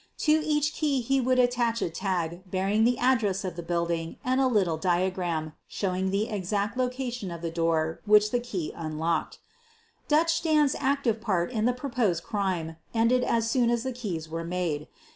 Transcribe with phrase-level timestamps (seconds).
[0.17, 4.41] To each key he would attach a tag bearing the address of the building and
[4.41, 9.37] a little diagram showing the exact location of the door which the key unlocked."
[10.07, 14.43] Dutch Dan's" active part in the proposed crime ended as soon as the keys were
[14.43, 14.87] made.